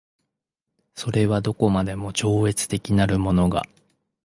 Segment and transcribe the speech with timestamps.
[0.95, 3.61] それはどこまでも超越的なるものが